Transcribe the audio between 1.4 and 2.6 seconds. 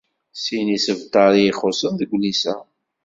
ixuṣṣen deg udlis-a.